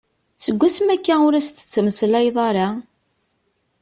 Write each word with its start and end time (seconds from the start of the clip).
Seg 0.43 0.55
wasmi 0.59 0.91
akka 0.95 1.15
ur 1.27 1.33
as-tettmeslayeḍ 1.35 2.37
ara? 2.49 2.67